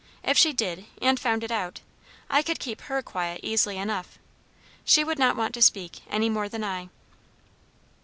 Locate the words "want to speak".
5.37-5.99